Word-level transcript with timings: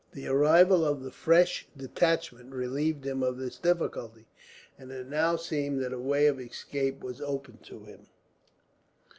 The 0.13 0.25
arrival 0.25 0.83
of 0.83 1.03
the 1.03 1.11
fresh 1.11 1.67
detachment 1.77 2.53
relieved 2.55 3.05
him 3.05 3.21
of 3.21 3.37
this 3.37 3.59
difficulty, 3.59 4.25
and 4.75 4.91
it 4.91 5.07
now 5.07 5.35
seemed 5.35 5.79
that 5.83 5.93
a 5.93 5.99
way 5.99 6.25
of 6.25 6.39
escape 6.39 7.01
was 7.03 7.21
open 7.21 7.57
to 7.61 7.81
him. 7.83 8.07